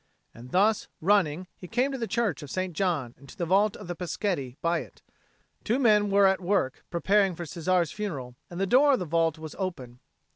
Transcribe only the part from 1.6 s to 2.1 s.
came to the